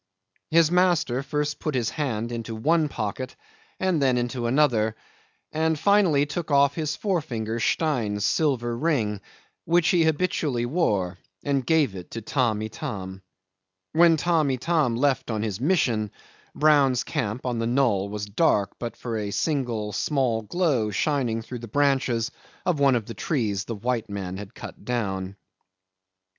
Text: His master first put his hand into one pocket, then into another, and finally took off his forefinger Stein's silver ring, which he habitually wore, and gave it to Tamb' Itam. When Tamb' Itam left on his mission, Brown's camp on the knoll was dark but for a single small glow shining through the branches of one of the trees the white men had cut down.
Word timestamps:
His 0.49 0.71
master 0.71 1.21
first 1.21 1.59
put 1.59 1.75
his 1.75 1.91
hand 1.91 2.31
into 2.31 2.55
one 2.55 2.89
pocket, 2.89 3.35
then 3.79 4.17
into 4.17 4.47
another, 4.47 4.95
and 5.51 5.77
finally 5.77 6.25
took 6.25 6.49
off 6.49 6.73
his 6.73 6.95
forefinger 6.95 7.59
Stein's 7.59 8.25
silver 8.25 8.75
ring, 8.75 9.21
which 9.65 9.89
he 9.89 10.03
habitually 10.05 10.65
wore, 10.65 11.19
and 11.45 11.63
gave 11.63 11.95
it 11.95 12.09
to 12.09 12.21
Tamb' 12.23 12.63
Itam. 12.63 13.21
When 13.93 14.17
Tamb' 14.17 14.49
Itam 14.49 14.95
left 14.97 15.29
on 15.29 15.43
his 15.43 15.61
mission, 15.61 16.09
Brown's 16.55 17.03
camp 17.03 17.45
on 17.45 17.59
the 17.59 17.67
knoll 17.67 18.09
was 18.09 18.25
dark 18.25 18.79
but 18.79 18.97
for 18.97 19.17
a 19.19 19.29
single 19.29 19.91
small 19.91 20.41
glow 20.41 20.89
shining 20.89 21.43
through 21.43 21.59
the 21.59 21.67
branches 21.67 22.31
of 22.65 22.79
one 22.79 22.95
of 22.95 23.05
the 23.05 23.13
trees 23.13 23.65
the 23.65 23.75
white 23.75 24.09
men 24.09 24.37
had 24.37 24.55
cut 24.55 24.83
down. 24.83 25.35